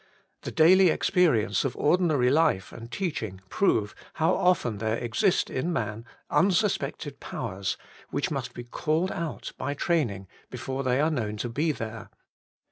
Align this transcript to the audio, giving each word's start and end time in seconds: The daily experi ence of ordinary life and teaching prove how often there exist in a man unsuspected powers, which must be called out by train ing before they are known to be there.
The 0.41 0.51
daily 0.51 0.87
experi 0.87 1.43
ence 1.43 1.63
of 1.63 1.77
ordinary 1.77 2.31
life 2.31 2.73
and 2.73 2.91
teaching 2.91 3.39
prove 3.49 3.93
how 4.15 4.33
often 4.33 4.79
there 4.79 4.97
exist 4.97 5.51
in 5.51 5.67
a 5.67 5.69
man 5.69 6.05
unsuspected 6.31 7.19
powers, 7.19 7.77
which 8.09 8.31
must 8.31 8.55
be 8.55 8.63
called 8.63 9.11
out 9.11 9.51
by 9.59 9.75
train 9.75 10.09
ing 10.09 10.27
before 10.49 10.81
they 10.83 10.99
are 10.99 11.11
known 11.11 11.37
to 11.37 11.49
be 11.49 11.71
there. 11.71 12.09